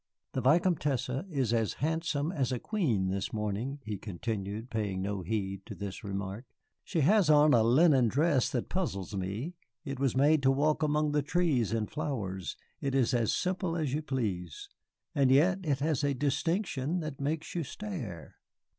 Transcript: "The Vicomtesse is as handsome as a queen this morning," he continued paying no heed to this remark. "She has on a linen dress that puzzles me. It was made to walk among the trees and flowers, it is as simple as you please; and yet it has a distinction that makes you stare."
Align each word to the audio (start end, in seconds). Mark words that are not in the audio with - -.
"The 0.33 0.41
Vicomtesse 0.41 1.11
is 1.29 1.53
as 1.53 1.73
handsome 1.73 2.31
as 2.31 2.51
a 2.51 2.57
queen 2.57 3.09
this 3.09 3.31
morning," 3.31 3.77
he 3.83 3.99
continued 3.99 4.71
paying 4.71 4.99
no 5.03 5.21
heed 5.21 5.63
to 5.67 5.75
this 5.75 6.03
remark. 6.03 6.45
"She 6.83 7.01
has 7.01 7.29
on 7.29 7.53
a 7.53 7.61
linen 7.61 8.07
dress 8.07 8.49
that 8.49 8.67
puzzles 8.67 9.15
me. 9.15 9.53
It 9.85 9.99
was 9.99 10.17
made 10.17 10.41
to 10.41 10.49
walk 10.49 10.81
among 10.81 11.11
the 11.11 11.21
trees 11.21 11.71
and 11.71 11.87
flowers, 11.87 12.57
it 12.79 12.95
is 12.95 13.13
as 13.13 13.31
simple 13.31 13.77
as 13.77 13.93
you 13.93 14.01
please; 14.01 14.69
and 15.13 15.29
yet 15.29 15.59
it 15.63 15.81
has 15.81 16.03
a 16.03 16.15
distinction 16.15 17.01
that 17.01 17.21
makes 17.21 17.53
you 17.53 17.63
stare." 17.63 18.37